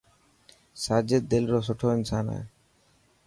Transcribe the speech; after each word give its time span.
ساجد 0.83 1.21
دل 1.31 1.43
رو 1.51 1.59
سٺو 1.67 1.87
انسان 1.97 2.25
هي. 2.35 2.41